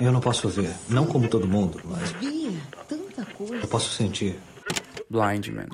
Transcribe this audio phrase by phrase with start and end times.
[0.00, 2.50] Eu não posso ver, não como todo mundo, mas Bia,
[2.88, 3.54] tanta coisa.
[3.56, 4.38] eu posso sentir.
[5.08, 5.68] Blind Man.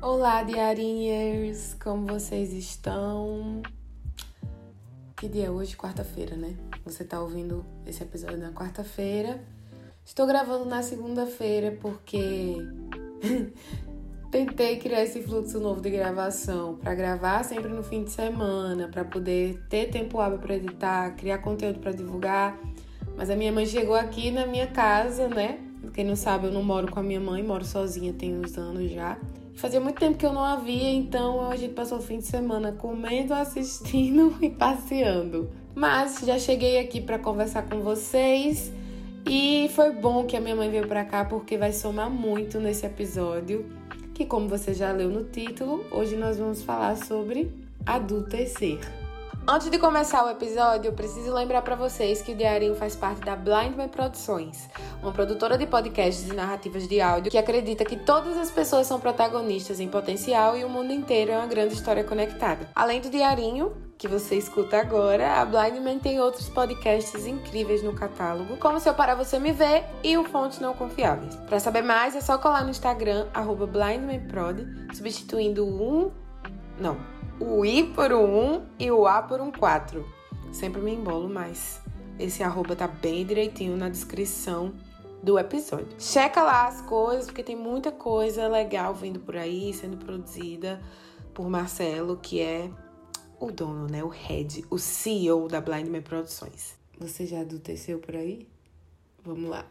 [0.00, 1.76] Olá, diarinhas!
[1.82, 3.62] Como vocês estão?
[5.16, 5.76] Que dia é hoje?
[5.76, 6.56] Quarta-feira, né?
[6.84, 9.42] Você tá ouvindo esse episódio na quarta-feira.
[10.04, 12.56] Estou gravando na segunda-feira porque
[14.30, 19.04] tentei criar esse fluxo novo de gravação para gravar sempre no fim de semana, para
[19.04, 22.58] poder ter tempo hábil para editar, criar conteúdo para divulgar.
[23.16, 25.60] Mas a minha mãe chegou aqui na minha casa, né?
[25.94, 28.90] Quem não sabe, eu não moro com a minha mãe, moro sozinha tem uns anos
[28.90, 29.18] já.
[29.54, 32.24] Fazia muito tempo que eu não a via, então a gente passou o fim de
[32.26, 35.50] semana comendo, assistindo e passeando.
[35.74, 38.72] Mas já cheguei aqui para conversar com vocês
[39.26, 42.86] e foi bom que a minha mãe veio para cá porque vai somar muito nesse
[42.86, 43.70] episódio,
[44.14, 47.52] que como você já leu no título, hoje nós vamos falar sobre
[47.86, 48.78] adultecer.
[49.48, 53.22] Antes de começar o episódio, eu preciso lembrar para vocês que o Diarinho faz parte
[53.22, 54.68] da Blind Man Produções,
[55.02, 59.00] uma produtora de podcasts e narrativas de áudio que acredita que todas as pessoas são
[59.00, 62.68] protagonistas em potencial e o mundo inteiro é uma grande história conectada.
[62.74, 67.92] Além do Diarinho, que você escuta agora, a Blind Man tem outros podcasts incríveis no
[67.92, 71.36] catálogo, como Seu Para Você Me Ver e o Fontes Não Confiáveis.
[71.36, 73.26] Para saber mais, é só colar no Instagram,
[73.70, 76.10] BlindManProd, substituindo o um...
[76.78, 76.96] Não,
[77.38, 80.02] o I por um 1 e o A por um 4.
[80.50, 81.82] Sempre me embolo, mas
[82.18, 84.72] esse arroba tá bem direitinho na descrição
[85.22, 85.88] do episódio.
[85.98, 90.80] Checa lá as coisas, porque tem muita coisa legal vindo por aí, sendo produzida
[91.34, 92.70] por Marcelo, que é
[93.40, 94.04] o dono, né?
[94.04, 96.78] O head, o CEO da Blind Man Produções.
[96.98, 98.46] Você já adulteceu por aí?
[99.24, 99.66] Vamos lá.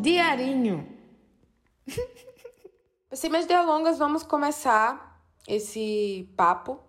[0.00, 0.86] Diarinho.
[3.12, 6.80] Sem mais delongas, vamos começar esse papo.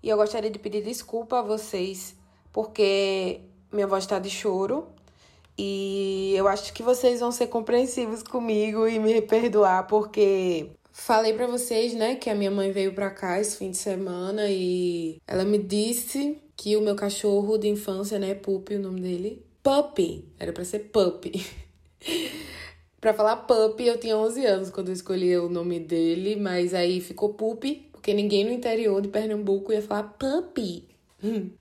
[0.00, 2.16] E eu gostaria de pedir desculpa a vocês,
[2.52, 3.40] porque
[3.72, 4.94] minha voz está de choro.
[5.56, 11.46] E eu acho que vocês vão ser compreensivos comigo e me perdoar, porque falei para
[11.46, 15.44] vocês, né, que a minha mãe veio pra cá esse fim de semana e ela
[15.44, 20.52] me disse que o meu cachorro de infância, né, Puppy, o nome dele, Puppy, era
[20.52, 21.44] para ser Puppy.
[23.00, 27.02] Pra falar Puppy, eu tinha 11 anos quando eu escolhi o nome dele, mas aí
[27.02, 30.88] ficou Puppy, porque ninguém no interior de Pernambuco ia falar Puppy.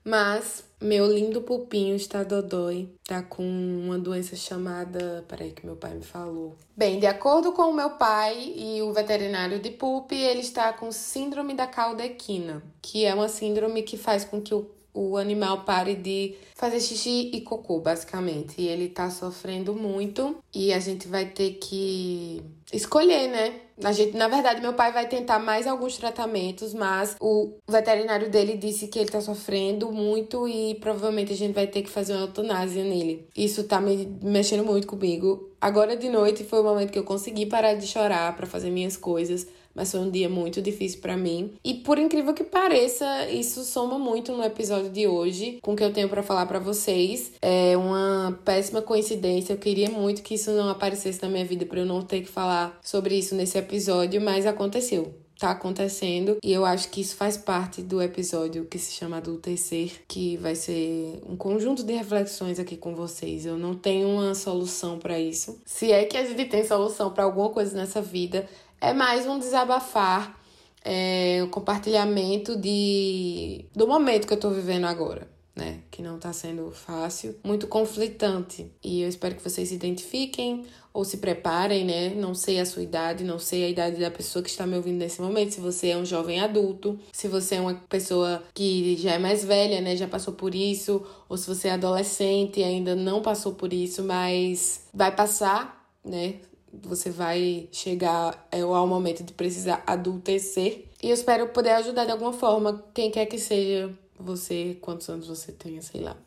[0.04, 5.24] Mas meu lindo pupinho está dodói, tá com uma doença chamada.
[5.28, 6.56] Peraí, que meu pai me falou.
[6.76, 10.92] Bem, de acordo com o meu pai e o veterinário de pup, ele está com
[10.92, 15.64] síndrome da cauda equina, que é uma síndrome que faz com que o o animal
[15.64, 18.62] pare de fazer xixi e cocô, basicamente.
[18.62, 23.54] E ele tá sofrendo muito e a gente vai ter que escolher, né?
[23.84, 28.56] A gente, na verdade, meu pai vai tentar mais alguns tratamentos, mas o veterinário dele
[28.56, 32.22] disse que ele tá sofrendo muito e provavelmente a gente vai ter que fazer uma
[32.22, 33.28] eutanásia nele.
[33.36, 35.50] Isso tá me mexendo muito comigo.
[35.60, 38.96] Agora de noite foi o momento que eu consegui parar de chorar para fazer minhas
[38.96, 41.54] coisas mas foi um dia muito difícil para mim.
[41.64, 45.84] E por incrível que pareça, isso soma muito no episódio de hoje com o que
[45.84, 47.34] eu tenho para falar para vocês.
[47.42, 49.54] É uma péssima coincidência.
[49.54, 52.30] Eu queria muito que isso não aparecesse na minha vida para eu não ter que
[52.30, 55.14] falar sobre isso nesse episódio, mas aconteceu
[55.44, 59.92] tá acontecendo e eu acho que isso faz parte do episódio que se chama Adultecer,
[60.08, 63.46] que vai ser um conjunto de reflexões aqui com vocês.
[63.46, 65.60] Eu não tenho uma solução para isso.
[65.66, 68.48] Se é que a gente tem solução para alguma coisa nessa vida,
[68.84, 70.38] é mais um desabafar,
[70.84, 75.32] é, um compartilhamento de do momento que eu tô vivendo agora.
[75.56, 78.72] Né, que não tá sendo fácil, muito conflitante.
[78.84, 82.10] E eu espero que vocês se identifiquem ou se preparem, né?
[82.10, 84.98] Não sei a sua idade, não sei a idade da pessoa que está me ouvindo
[84.98, 89.12] nesse momento, se você é um jovem adulto, se você é uma pessoa que já
[89.12, 92.96] é mais velha, né, já passou por isso, ou se você é adolescente e ainda
[92.96, 96.40] não passou por isso, mas vai passar, né?
[96.82, 100.86] Você vai chegar ao momento de precisar adultecer.
[101.02, 105.28] E eu espero poder ajudar de alguma forma, quem quer que seja você, quantos anos
[105.28, 106.18] você tenha, sei lá.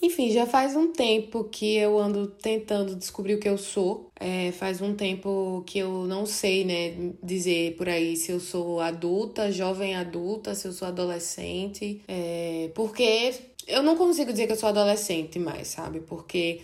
[0.00, 4.10] Enfim, já faz um tempo que eu ando tentando descobrir o que eu sou.
[4.18, 8.80] É, faz um tempo que eu não sei, né, dizer por aí se eu sou
[8.80, 12.00] adulta, jovem adulta, se eu sou adolescente.
[12.06, 13.34] É, porque
[13.66, 16.00] eu não consigo dizer que eu sou adolescente mais, sabe?
[16.00, 16.60] Porque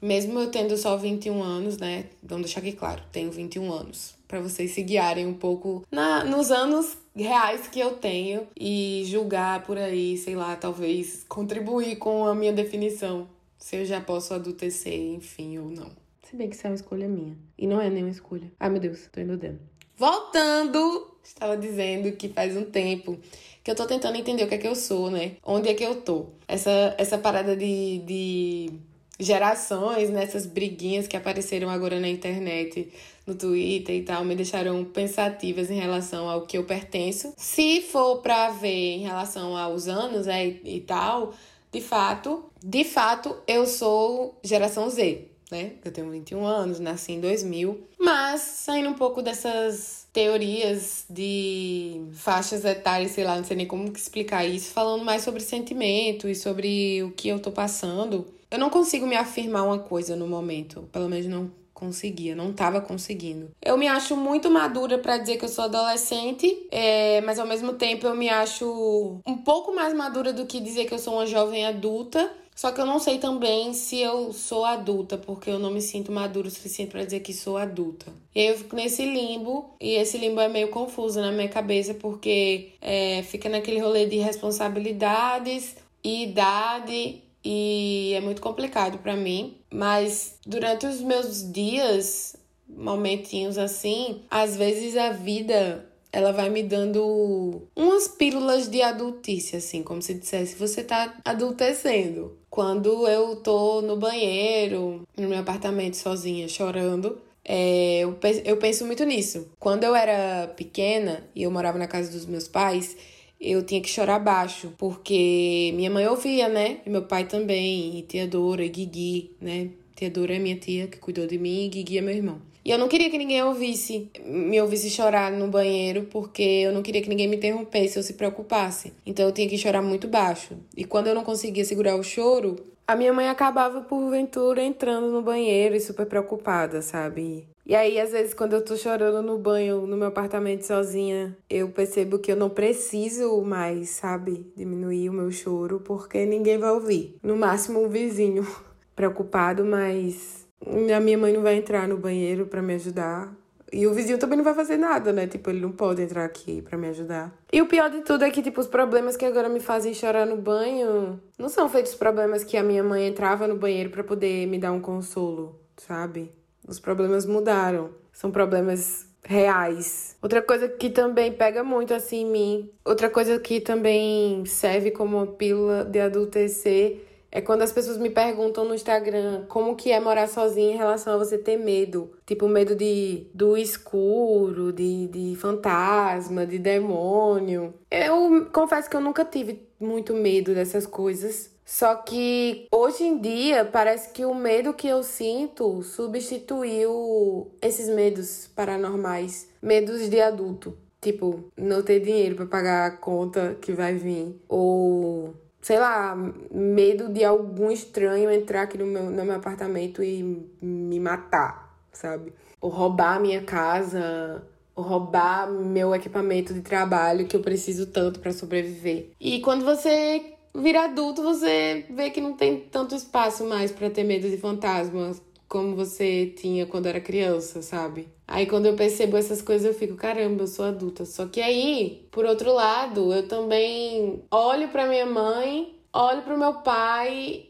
[0.00, 2.06] mesmo eu tendo só 21 anos, né?
[2.22, 4.14] Vamos deixar aqui claro, tenho 21 anos.
[4.26, 9.64] para vocês se guiarem um pouco na, nos anos reais que eu tenho e julgar
[9.64, 15.14] por aí, sei lá, talvez contribuir com a minha definição, se eu já posso adultecer,
[15.14, 15.90] enfim, ou não.
[16.22, 17.36] Se bem que isso é uma escolha minha.
[17.56, 18.52] E não é nenhuma escolha.
[18.60, 19.60] Ai, meu Deus, tô dentro.
[19.96, 23.18] Voltando, estava dizendo que faz um tempo
[23.64, 25.36] que eu tô tentando entender o que é que eu sou, né?
[25.42, 26.26] Onde é que eu tô?
[26.46, 28.72] Essa, essa parada de, de
[29.18, 30.52] gerações, nessas né?
[30.52, 32.92] briguinhas que apareceram agora na internet,
[33.26, 37.34] no Twitter e tal, me deixaram pensativas em relação ao que eu pertenço.
[37.36, 41.34] Se for para ver em relação aos anos, né, e, tal,
[41.72, 45.72] de fato, de fato, eu sou geração Z, né?
[45.84, 52.64] Eu tenho 21 anos, nasci em 2000, mas saindo um pouco dessas teorias de faixas
[52.64, 57.02] etárias, sei lá, não sei nem como explicar isso, falando mais sobre sentimento e sobre
[57.02, 58.37] o que eu tô passando.
[58.50, 62.80] Eu não consigo me afirmar uma coisa no momento, pelo menos não conseguia, não tava
[62.80, 63.50] conseguindo.
[63.62, 67.74] Eu me acho muito madura para dizer que eu sou adolescente, é, mas ao mesmo
[67.74, 71.26] tempo eu me acho um pouco mais madura do que dizer que eu sou uma
[71.26, 72.32] jovem adulta.
[72.56, 76.10] Só que eu não sei também se eu sou adulta, porque eu não me sinto
[76.10, 78.06] madura o suficiente para dizer que sou adulta.
[78.34, 81.94] E aí eu fico nesse limbo, e esse limbo é meio confuso na minha cabeça,
[81.94, 89.56] porque é, fica naquele rolê de responsabilidades e idade e é muito complicado para mim.
[89.72, 92.36] Mas durante os meus dias,
[92.68, 99.82] momentinhos assim, às vezes a vida ela vai me dando umas pílulas de adultice, assim,
[99.82, 102.38] como se dissesse, você tá adultecendo.
[102.48, 109.04] Quando eu tô no banheiro, no meu apartamento sozinha, chorando, é, eu, eu penso muito
[109.04, 109.48] nisso.
[109.58, 112.96] Quando eu era pequena e eu morava na casa dos meus pais,
[113.40, 116.78] eu tinha que chorar baixo, porque minha mãe ouvia, né?
[116.84, 119.70] E meu pai também, e tia Dora, e Guigui, né?
[119.94, 122.40] Tia Dora é minha tia que cuidou de mim e Guigui é meu irmão.
[122.64, 126.82] E eu não queria que ninguém ouvisse, me ouvisse chorar no banheiro, porque eu não
[126.82, 128.92] queria que ninguém me interrompesse ou se preocupasse.
[129.06, 130.54] Então eu tinha que chorar muito baixo.
[130.76, 132.56] E quando eu não conseguia segurar o choro,
[132.86, 137.46] a minha mãe acabava porventura entrando no banheiro e super preocupada, sabe?
[137.68, 141.68] E aí, às vezes, quando eu tô chorando no banho, no meu apartamento sozinha, eu
[141.68, 147.18] percebo que eu não preciso mais, sabe, diminuir o meu choro, porque ninguém vai ouvir.
[147.22, 148.46] No máximo, um vizinho
[148.96, 153.36] preocupado, mas a minha mãe não vai entrar no banheiro para me ajudar.
[153.70, 155.26] E o vizinho também não vai fazer nada, né?
[155.26, 157.36] Tipo, ele não pode entrar aqui para me ajudar.
[157.52, 160.24] E o pior de tudo é que, tipo, os problemas que agora me fazem chorar
[160.24, 164.46] no banho não são feitos problemas que a minha mãe entrava no banheiro para poder
[164.46, 166.32] me dar um consolo, sabe?
[166.68, 167.90] Os problemas mudaram.
[168.12, 170.16] São problemas reais.
[170.22, 175.26] Outra coisa que também pega muito assim em mim, outra coisa que também serve como
[175.26, 180.28] pílula de adultecer é quando as pessoas me perguntam no Instagram como que é morar
[180.28, 182.10] sozinha em relação a você ter medo.
[182.26, 187.74] Tipo, medo de do escuro, de, de fantasma, de demônio.
[187.90, 191.56] Eu confesso que eu nunca tive muito medo dessas coisas.
[191.64, 198.50] Só que hoje em dia parece que o medo que eu sinto substituiu esses medos
[198.56, 200.74] paranormais, medos de adulto.
[200.98, 204.34] Tipo, não ter dinheiro para pagar a conta que vai vir.
[204.48, 206.16] Ou sei lá,
[206.50, 210.22] medo de algum estranho entrar aqui no meu, no meu apartamento e
[210.62, 212.32] me matar, sabe?
[212.60, 214.42] Ou roubar a minha casa,
[214.74, 219.10] ou roubar meu equipamento de trabalho que eu preciso tanto para sobreviver.
[219.20, 224.04] E quando você vira adulto, você vê que não tem tanto espaço mais para ter
[224.04, 228.08] medo de fantasmas como você tinha quando era criança, sabe?
[228.26, 231.04] Aí quando eu percebo essas coisas eu fico, caramba, eu sou adulta.
[231.04, 236.54] Só que aí, por outro lado, eu também olho para minha mãe, olho para meu
[236.62, 237.48] pai,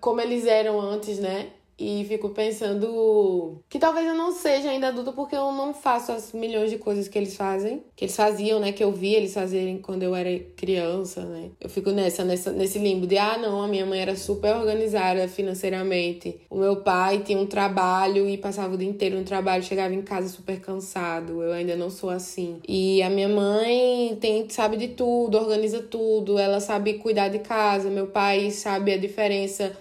[0.00, 1.50] como eles eram antes, né?
[1.80, 6.32] E fico pensando que talvez eu não seja ainda adulta porque eu não faço as
[6.32, 9.78] milhões de coisas que eles fazem, que eles faziam, né, que eu vi eles fazerem
[9.78, 11.50] quando eu era criança, né?
[11.58, 15.26] Eu fico nessa, nessa nesse limbo de ah, não, a minha mãe era super organizada
[15.26, 16.40] financeiramente.
[16.50, 20.02] O meu pai tinha um trabalho e passava o dia inteiro no trabalho, chegava em
[20.02, 21.42] casa super cansado.
[21.42, 22.60] Eu ainda não sou assim.
[22.68, 27.88] E a minha mãe tem sabe de tudo, organiza tudo, ela sabe cuidar de casa.
[27.88, 29.72] Meu pai sabe a diferença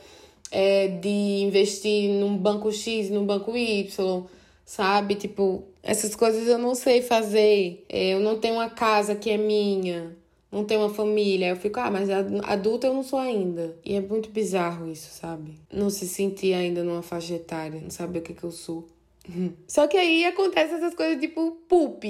[0.51, 4.24] é, de investir num banco X, num banco Y,
[4.65, 5.15] sabe?
[5.15, 7.86] Tipo, essas coisas eu não sei fazer.
[7.89, 10.15] É, eu não tenho uma casa que é minha,
[10.51, 11.50] não tenho uma família.
[11.50, 13.77] Eu fico, ah, mas adulta eu não sou ainda.
[13.84, 15.56] E é muito bizarro isso, sabe?
[15.72, 18.88] Não se sentir ainda numa faixa etária, não saber o que, que eu sou.
[19.68, 22.03] Só que aí acontece essas coisas tipo pup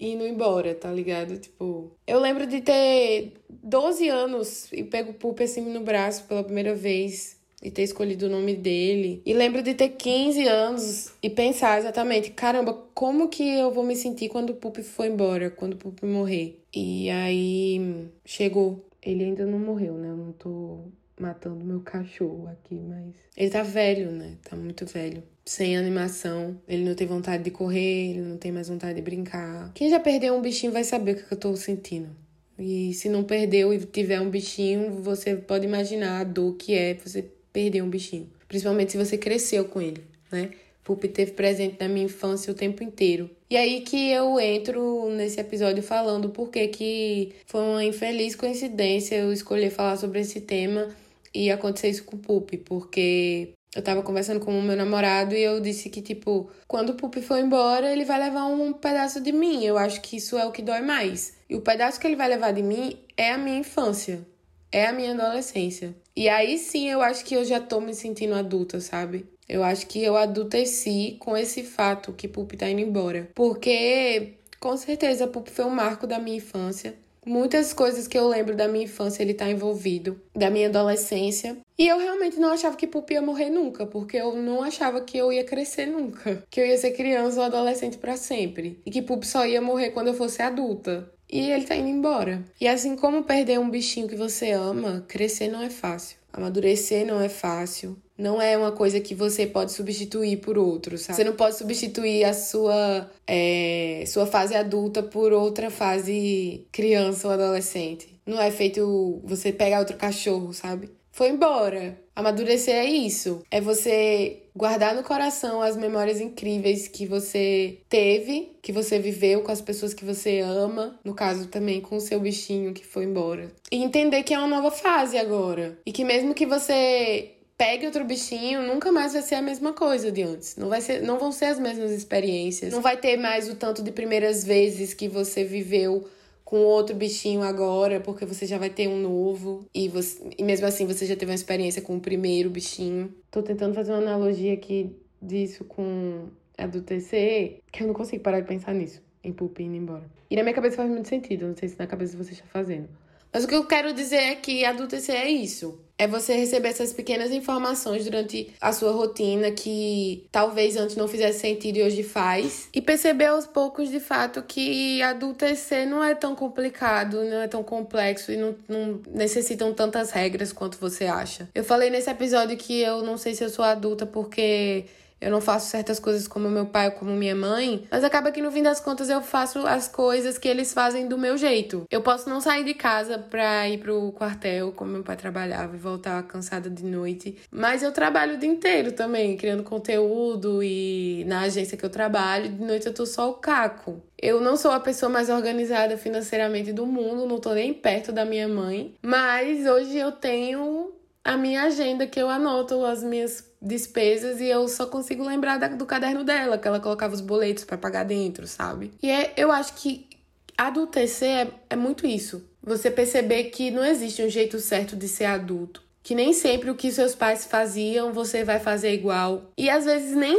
[0.00, 1.36] indo embora, tá ligado?
[1.38, 6.74] Tipo, eu lembro de ter 12 anos e pego pup assim no braço pela primeira
[6.74, 9.20] vez e ter escolhido o nome dele.
[9.24, 13.96] E lembro de ter 15 anos e pensar exatamente, caramba, como que eu vou me
[13.96, 16.60] sentir quando o Pup for embora, quando o Pup morrer?
[16.74, 18.84] E aí chegou.
[19.02, 20.08] Ele ainda não morreu, né?
[20.08, 20.80] Eu não tô
[21.18, 23.14] matando meu cachorro aqui, mas.
[23.36, 24.36] Ele tá velho, né?
[24.48, 25.22] Tá muito velho.
[25.44, 26.60] Sem animação.
[26.68, 29.72] Ele não tem vontade de correr, ele não tem mais vontade de brincar.
[29.74, 32.10] Quem já perdeu um bichinho vai saber o que eu tô sentindo.
[32.58, 36.94] E se não perdeu e tiver um bichinho, você pode imaginar a dor que é
[36.94, 37.24] você
[37.58, 38.30] perder um bichinho.
[38.46, 40.50] Principalmente se você cresceu com ele, né?
[40.84, 43.28] Pup teve presente na minha infância o tempo inteiro.
[43.50, 49.32] E aí que eu entro nesse episódio falando porque que foi uma infeliz coincidência eu
[49.32, 50.88] escolher falar sobre esse tema
[51.34, 55.42] e acontecer isso com o Pup, porque eu tava conversando com o meu namorado e
[55.42, 59.32] eu disse que, tipo, quando o Pup for embora, ele vai levar um pedaço de
[59.32, 59.64] mim.
[59.64, 61.34] Eu acho que isso é o que dói mais.
[61.50, 64.24] E o pedaço que ele vai levar de mim é a minha infância,
[64.70, 65.94] é a minha adolescência.
[66.14, 69.26] E aí sim eu acho que eu já tô me sentindo adulta, sabe?
[69.48, 73.30] Eu acho que eu adulteci com esse fato que Pup tá indo embora.
[73.34, 76.94] Porque, com certeza, Pup foi um marco da minha infância.
[77.24, 81.58] Muitas coisas que eu lembro da minha infância ele tá envolvido, da minha adolescência.
[81.78, 85.16] E eu realmente não achava que Pup ia morrer nunca, porque eu não achava que
[85.16, 89.02] eu ia crescer nunca, que eu ia ser criança ou adolescente para sempre, e que
[89.02, 91.10] Pup só ia morrer quando eu fosse adulta.
[91.30, 92.42] E ele tá indo embora.
[92.60, 96.16] E assim como perder um bichinho que você ama, crescer não é fácil.
[96.32, 97.96] Amadurecer não é fácil.
[98.16, 101.16] Não é uma coisa que você pode substituir por outro, sabe?
[101.16, 107.34] Você não pode substituir a sua, é, sua fase adulta por outra fase criança ou
[107.34, 108.18] adolescente.
[108.26, 110.90] Não é feito você pegar outro cachorro, sabe?
[111.12, 111.98] Foi embora.
[112.14, 113.42] Amadurecer é isso.
[113.50, 119.52] É você guardar no coração as memórias incríveis que você teve, que você viveu com
[119.52, 123.52] as pessoas que você ama, no caso também com o seu bichinho que foi embora.
[123.70, 125.78] E entender que é uma nova fase agora.
[125.86, 130.10] E que mesmo que você pegue outro bichinho, nunca mais vai ser a mesma coisa
[130.10, 130.56] de antes.
[130.56, 132.72] Não, vai ser, não vão ser as mesmas experiências.
[132.72, 136.04] Não vai ter mais o tanto de primeiras vezes que você viveu
[136.48, 139.66] com outro bichinho agora, porque você já vai ter um novo.
[139.74, 143.14] E, você, e mesmo assim você já teve uma experiência com o primeiro bichinho.
[143.30, 148.22] Tô tentando fazer uma analogia aqui disso com a do TC, que eu não consigo
[148.22, 149.02] parar de pensar nisso.
[149.22, 150.10] Em Pupi indo embora.
[150.30, 152.88] E na minha cabeça faz muito sentido, não sei se na cabeça você está fazendo.
[153.32, 155.80] Mas o que eu quero dizer é que adultecer é isso.
[156.00, 161.40] É você receber essas pequenas informações durante a sua rotina que talvez antes não fizesse
[161.40, 162.68] sentido e hoje faz.
[162.72, 167.64] E perceber aos poucos, de fato, que adultecer não é tão complicado, não é tão
[167.64, 171.48] complexo e não, não necessitam tantas regras quanto você acha.
[171.52, 174.84] Eu falei nesse episódio que eu não sei se eu sou adulta porque
[175.20, 178.42] eu não faço certas coisas como meu pai ou como minha mãe, mas acaba que
[178.42, 181.86] no fim das contas eu faço as coisas que eles fazem do meu jeito.
[181.90, 185.78] Eu posso não sair de casa pra ir pro quartel, como meu pai trabalhava, e
[185.78, 191.42] voltar cansada de noite, mas eu trabalho o dia inteiro também, criando conteúdo e na
[191.42, 194.02] agência que eu trabalho, de noite eu tô só o caco.
[194.20, 198.24] Eu não sou a pessoa mais organizada financeiramente do mundo, não tô nem perto da
[198.24, 200.92] minha mãe, mas hoje eu tenho
[201.28, 205.68] a minha agenda que eu anoto as minhas despesas e eu só consigo lembrar da,
[205.68, 208.92] do caderno dela, que ela colocava os boletos para pagar dentro, sabe?
[209.02, 210.08] E é, eu acho que
[210.56, 212.42] adultecer é, é muito isso.
[212.62, 215.82] Você perceber que não existe um jeito certo de ser adulto.
[216.02, 219.52] Que nem sempre o que seus pais faziam você vai fazer igual.
[219.58, 220.38] E às vezes nem.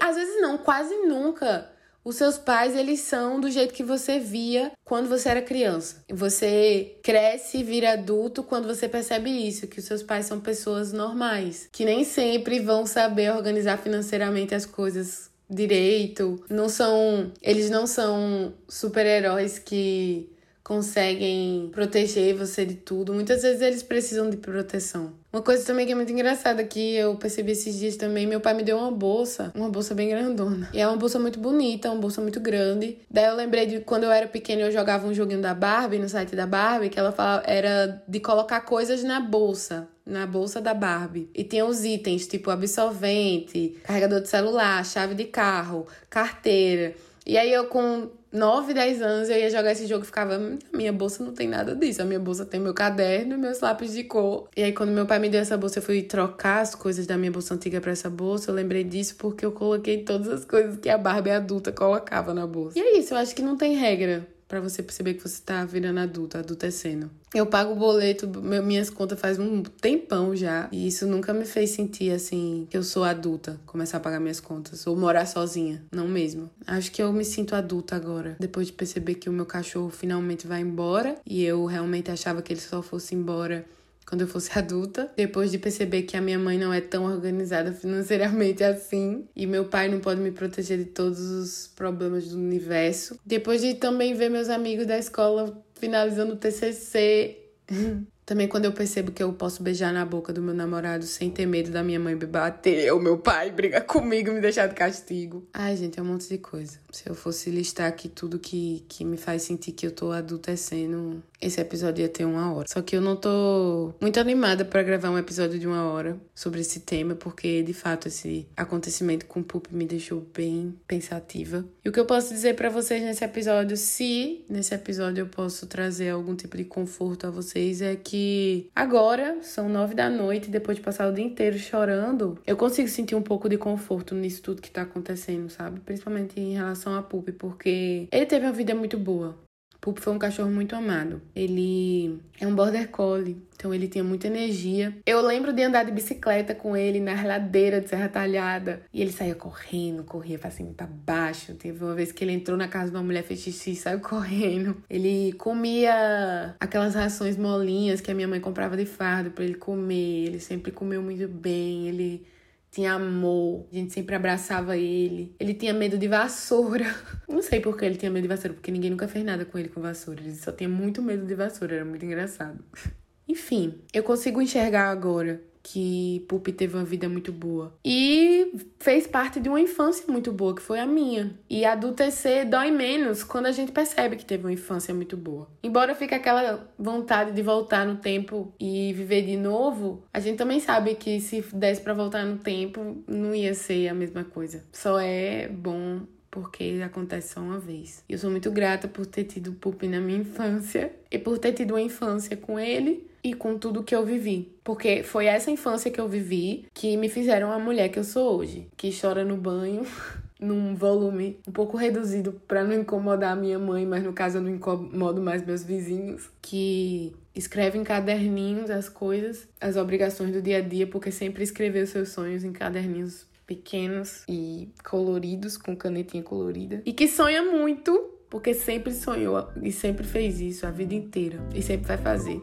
[0.00, 1.70] Às vezes não, quase nunca
[2.04, 6.02] os seus pais, eles são do jeito que você via quando você era criança.
[6.10, 10.92] Você cresce e vira adulto quando você percebe isso, que os seus pais são pessoas
[10.92, 17.86] normais, que nem sempre vão saber organizar financeiramente as coisas direito, não são, eles não
[17.86, 20.30] são super-heróis que
[20.62, 23.12] conseguem proteger você de tudo.
[23.12, 25.12] Muitas vezes eles precisam de proteção.
[25.32, 28.54] Uma coisa também que é muito engraçada que eu percebi esses dias também, meu pai
[28.54, 30.68] me deu uma bolsa, uma bolsa bem grandona.
[30.72, 32.98] E é uma bolsa muito bonita, uma bolsa muito grande.
[33.10, 36.08] Daí eu lembrei de quando eu era pequena eu jogava um joguinho da Barbie no
[36.08, 40.74] site da Barbie, que ela falava era de colocar coisas na bolsa na bolsa da
[40.74, 41.30] Barbie.
[41.32, 46.92] E tinha os itens tipo absorvente, carregador de celular, chave de carro, carteira.
[47.24, 50.58] E aí eu com 9, 10 anos eu ia jogar esse jogo e ficava, hum,
[50.72, 52.00] minha bolsa não tem nada disso.
[52.00, 54.48] A minha bolsa tem meu caderno e meus lápis de cor.
[54.56, 57.16] E aí quando meu pai me deu essa bolsa, eu fui trocar as coisas da
[57.16, 58.50] minha bolsa antiga para essa bolsa.
[58.50, 62.46] Eu lembrei disso porque eu coloquei todas as coisas que a Barbie adulta colocava na
[62.46, 62.78] bolsa.
[62.78, 65.64] E é isso, eu acho que não tem regra para você perceber que você tá
[65.64, 67.10] virando adulto, adultecendo.
[67.34, 68.28] Eu pago o boleto,
[68.62, 72.82] minhas contas faz um tempão já, e isso nunca me fez sentir assim que eu
[72.82, 76.50] sou adulta, começar a pagar minhas contas ou morar sozinha, não mesmo.
[76.66, 80.46] Acho que eu me sinto adulta agora, depois de perceber que o meu cachorro finalmente
[80.46, 83.64] vai embora e eu realmente achava que ele só fosse embora
[84.06, 87.72] quando eu fosse adulta, depois de perceber que a minha mãe não é tão organizada
[87.72, 93.18] financeiramente assim e meu pai não pode me proteger de todos os problemas do universo.
[93.24, 97.38] Depois de também ver meus amigos da escola finalizando o TCC.
[98.24, 101.44] Também quando eu percebo que eu posso beijar na boca do meu namorado sem ter
[101.44, 105.46] medo da minha mãe me bater, ou meu pai brigar comigo me deixar de castigo.
[105.52, 106.78] Ai, gente, é um monte de coisa.
[106.92, 111.20] Se eu fosse listar aqui tudo que, que me faz sentir que eu tô adultecendo,
[111.42, 112.66] esse episódio ia ter uma hora.
[112.68, 116.60] Só que eu não tô muito animada para gravar um episódio de uma hora sobre
[116.60, 121.64] esse tema, porque de fato esse acontecimento com o Pup me deixou bem pensativa.
[121.84, 125.66] E o que eu posso dizer para vocês nesse episódio, se nesse episódio eu posso
[125.66, 130.76] trazer algum tipo de conforto a vocês, é que agora são nove da noite, depois
[130.76, 134.62] de passar o dia inteiro chorando, eu consigo sentir um pouco de conforto nisso tudo
[134.62, 135.80] que tá acontecendo, sabe?
[135.80, 139.36] Principalmente em relação a Pup, porque ele teve uma vida muito boa.
[139.82, 141.20] Pup foi um cachorro muito amado.
[141.34, 144.96] Ele é um border collie, então ele tinha muita energia.
[145.04, 149.10] Eu lembro de andar de bicicleta com ele na ladeira de Serra Talhada e ele
[149.10, 151.56] saía correndo, corria pra cima e pra baixo.
[151.56, 154.76] Teve uma vez que ele entrou na casa de uma mulher fez e saiu correndo.
[154.88, 160.26] Ele comia aquelas rações molinhas que a minha mãe comprava de fardo para ele comer.
[160.28, 161.88] Ele sempre comeu muito bem.
[161.88, 162.24] Ele
[162.72, 165.36] tinha amor, a gente sempre abraçava ele.
[165.38, 166.86] Ele tinha medo de vassoura.
[167.28, 169.58] Não sei por que ele tinha medo de vassoura, porque ninguém nunca fez nada com
[169.58, 170.22] ele com vassoura.
[170.22, 172.64] Ele só tinha muito medo de vassoura, era muito engraçado.
[173.28, 177.72] Enfim, eu consigo enxergar agora que Pup teve uma vida muito boa.
[177.84, 181.38] E fez parte de uma infância muito boa, que foi a minha.
[181.48, 185.48] E adultecer dói menos quando a gente percebe que teve uma infância muito boa.
[185.62, 190.60] Embora fique aquela vontade de voltar no tempo e viver de novo, a gente também
[190.60, 194.64] sabe que se desse para voltar no tempo, não ia ser a mesma coisa.
[194.72, 196.00] Só é bom
[196.30, 198.02] porque acontece só uma vez.
[198.08, 201.72] Eu sou muito grata por ter tido Pup na minha infância e por ter tido
[201.72, 204.52] uma infância com ele e com tudo que eu vivi.
[204.64, 208.38] Porque foi essa infância que eu vivi que me fizeram a mulher que eu sou
[208.38, 209.86] hoje, que chora no banho.
[210.42, 214.42] num volume um pouco reduzido para não incomodar a minha mãe, mas no caso eu
[214.42, 220.58] não incomodo mais meus vizinhos, que escreve em caderninhos as coisas, as obrigações do dia
[220.58, 226.82] a dia, porque sempre escreveu seus sonhos em caderninhos pequenos e coloridos, com canetinha colorida.
[226.84, 231.38] E que sonha muito, porque sempre sonhou e sempre fez isso a vida inteira.
[231.54, 232.40] E sempre vai fazer.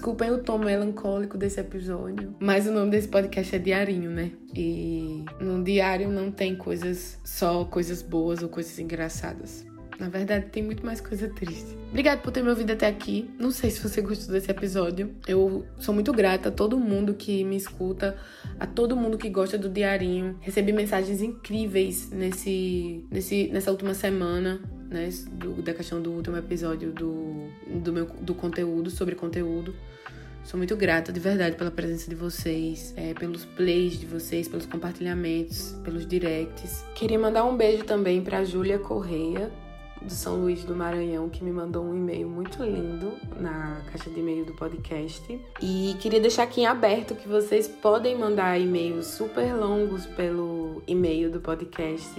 [0.00, 4.30] Desculpem o tom melancólico desse episódio, mas o nome desse podcast é Diarinho, né?
[4.56, 9.66] E no diário não tem coisas só coisas boas ou coisas engraçadas.
[9.98, 11.76] Na verdade, tem muito mais coisa triste.
[11.90, 13.28] Obrigado por ter me ouvido até aqui.
[13.38, 15.14] Não sei se você gostou desse episódio.
[15.28, 18.16] Eu sou muito grata a todo mundo que me escuta,
[18.58, 20.38] a todo mundo que gosta do Diarinho.
[20.40, 25.08] Recebi mensagens incríveis nesse, nesse, nessa última semana, né?
[25.30, 27.48] Do, da questão do último episódio do,
[27.82, 29.74] do, meu, do conteúdo, sobre conteúdo.
[30.42, 34.66] Sou muito grata de verdade pela presença de vocês, é, pelos plays de vocês, pelos
[34.66, 36.84] compartilhamentos, pelos directs.
[36.94, 39.50] Queria mandar um beijo também para Júlia Correia,
[40.02, 44.20] do São Luís do Maranhão, que me mandou um e-mail muito lindo na caixa de
[44.20, 45.40] e-mail do podcast.
[45.60, 51.30] E queria deixar aqui em aberto que vocês podem mandar e-mails super longos pelo e-mail
[51.30, 52.14] do podcast,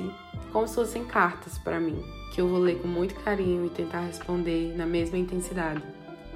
[0.51, 4.01] como se fossem cartas para mim, que eu vou ler com muito carinho e tentar
[4.01, 5.81] responder na mesma intensidade,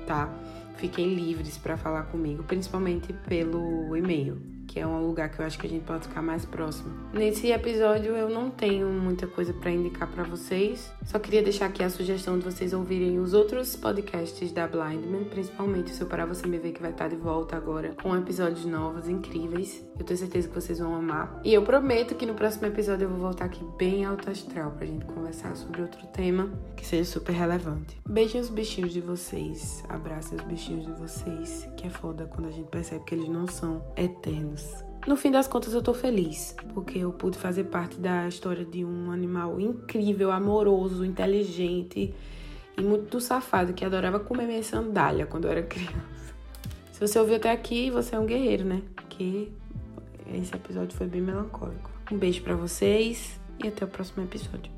[0.08, 0.34] tá?
[0.78, 5.58] Fiquem livres para falar comigo, principalmente pelo e-mail que é um lugar que eu acho
[5.58, 6.94] que a gente pode ficar mais próximo.
[7.14, 11.82] Nesse episódio eu não tenho muita coisa para indicar para vocês, só queria deixar aqui
[11.82, 16.46] a sugestão de vocês ouvirem os outros podcasts da Blindman, principalmente o seu Para Você
[16.46, 19.82] Me Ver que vai estar de volta agora com episódios novos incríveis.
[19.98, 21.40] Eu tenho certeza que vocês vão amar.
[21.44, 24.86] E eu prometo que no próximo episódio eu vou voltar aqui bem alto astral pra
[24.86, 27.98] gente conversar sobre outro tema que seja super relevante.
[28.08, 32.52] Beijem os bichinhos de vocês, abracem os bichinhos de vocês, que é foda quando a
[32.52, 34.84] gente percebe que eles não são eternos.
[35.08, 38.84] No fim das contas, eu tô feliz, porque eu pude fazer parte da história de
[38.84, 42.14] um animal incrível, amoroso, inteligente
[42.78, 46.34] e muito safado que adorava comer minha sandália quando eu era criança.
[46.92, 48.82] Se você ouviu até aqui, você é um guerreiro, né?
[49.10, 49.54] Que
[50.34, 51.90] esse episódio foi bem melancólico.
[52.12, 54.72] Um beijo para vocês e até o próximo episódio.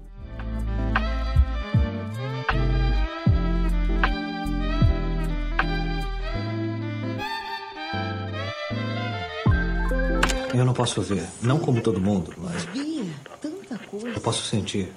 [10.54, 12.66] Eu não posso ver, não como todo mundo, mas.
[12.66, 13.04] Bia,
[13.40, 14.10] tanta coisa.
[14.10, 14.92] Eu posso sentir.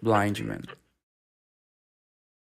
[0.00, 0.85] Blind Man.